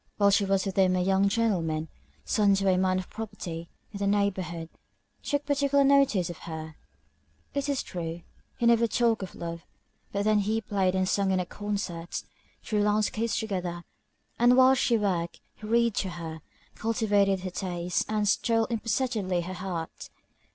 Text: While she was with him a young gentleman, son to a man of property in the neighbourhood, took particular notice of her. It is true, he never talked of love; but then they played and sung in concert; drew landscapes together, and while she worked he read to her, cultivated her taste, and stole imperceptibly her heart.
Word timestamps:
While 0.17 0.31
she 0.31 0.45
was 0.45 0.65
with 0.65 0.77
him 0.77 0.95
a 0.95 0.99
young 0.99 1.29
gentleman, 1.29 1.87
son 2.25 2.55
to 2.55 2.67
a 2.67 2.75
man 2.75 2.97
of 2.97 3.07
property 3.11 3.69
in 3.91 3.99
the 3.99 4.07
neighbourhood, 4.07 4.67
took 5.21 5.45
particular 5.45 5.83
notice 5.83 6.27
of 6.27 6.39
her. 6.49 6.75
It 7.53 7.69
is 7.69 7.83
true, 7.83 8.23
he 8.57 8.65
never 8.65 8.87
talked 8.87 9.21
of 9.21 9.35
love; 9.35 9.63
but 10.11 10.23
then 10.23 10.41
they 10.41 10.59
played 10.59 10.95
and 10.95 11.07
sung 11.07 11.29
in 11.29 11.45
concert; 11.45 12.23
drew 12.63 12.81
landscapes 12.81 13.37
together, 13.39 13.83
and 14.39 14.57
while 14.57 14.73
she 14.73 14.97
worked 14.97 15.39
he 15.53 15.67
read 15.67 15.93
to 15.97 16.09
her, 16.09 16.41
cultivated 16.73 17.41
her 17.41 17.51
taste, 17.51 18.07
and 18.09 18.27
stole 18.27 18.65
imperceptibly 18.71 19.41
her 19.41 19.53
heart. 19.53 20.09